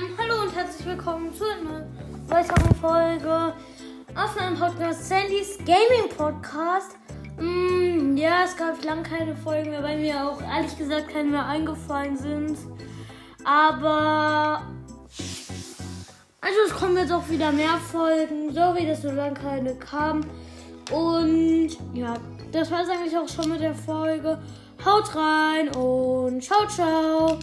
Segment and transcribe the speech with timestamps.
[0.00, 1.86] Ähm, hallo und herzlich willkommen zu einer
[2.28, 3.52] weiteren Folge
[4.14, 6.96] auf meinem Podcast Sandys Gaming Podcast.
[7.38, 11.46] Mm, ja, es gab lange keine Folgen mehr, weil mir auch ehrlich gesagt keine mehr
[11.46, 12.56] eingefallen sind.
[13.44, 14.62] Aber.
[16.40, 18.54] Also, es kommen jetzt auch wieder mehr Folgen.
[18.54, 20.22] Sorry, dass so lange keine kam.
[20.90, 22.14] Und ja,
[22.52, 24.38] das war es eigentlich auch schon mit der Folge.
[24.84, 27.38] Haut rein und ciao, ciao.